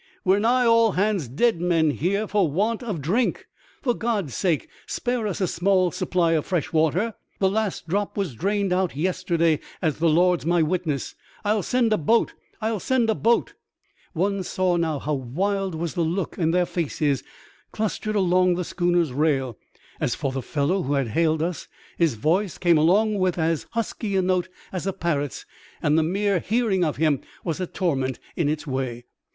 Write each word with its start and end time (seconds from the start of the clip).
"We're 0.25 0.39
nigh 0.39 0.65
all 0.65 0.93
hands 0.93 1.27
dead 1.27 1.61
men 1.61 1.91
here 1.91 2.25
for 2.27 2.43
the 2.49 2.55
want 2.55 2.81
of 2.81 2.95
a 2.95 2.99
drink. 3.01 3.45
For 3.83 3.93
God's 3.93 4.33
sake 4.33 4.67
spare 4.87 5.27
us 5.27 5.39
a 5.39 5.47
small 5.47 5.91
supply 5.91 6.31
of 6.31 6.47
fresh 6.47 6.73
water! 6.73 7.13
The 7.37 7.51
last 7.51 7.87
drop 7.87 8.17
was 8.17 8.33
drained 8.33 8.73
out 8.73 8.95
yesterday, 8.95 9.59
as 9.79 9.99
the 9.99 10.09
Lord's 10.09 10.43
my 10.43 10.63
witness. 10.63 11.13
I'll 11.45 11.61
send 11.61 11.93
a 11.93 11.99
boat! 11.99 12.33
I'll 12.61 12.79
send 12.79 13.11
a 13.11 13.13
boat!" 13.13 13.49
54 14.15 14.15
THIRST! 14.15 14.15
AN 14.15 14.21
OCEAN 14.29 14.37
INCIDENT. 14.37 14.37
One 14.37 14.43
saw 14.55 14.77
now 14.77 14.97
how 14.97 15.13
wild 15.13 15.75
was 15.75 15.93
the 15.93 16.01
look 16.01 16.35
in 16.39 16.51
thp 16.51 16.67
faces 16.67 17.23
clustered 17.71 18.15
along 18.15 18.55
the 18.55 18.63
schooner's 18.63 19.13
rail. 19.13 19.59
As 19.99 20.15
for 20.15 20.31
the 20.31 20.41
fellow 20.41 20.81
who 20.81 20.93
had 20.95 21.09
hailed 21.09 21.43
us, 21.43 21.67
his 21.99 22.15
voice 22.15 22.57
came 22.57 22.79
along 22.79 23.19
with 23.19 23.37
as 23.37 23.67
husky 23.73 24.15
a 24.15 24.23
note 24.23 24.49
as 24.73 24.87
a 24.87 24.93
parrot's, 24.93 25.45
and 25.79 25.95
the 25.95 26.01
mere 26.01 26.39
hearing 26.39 26.83
of 26.83 26.95
him 26.97 27.21
was 27.43 27.59
a 27.59 27.67
torment 27.67 28.17
in 28.35 28.49
its 28.49 28.65
way. 28.65 29.05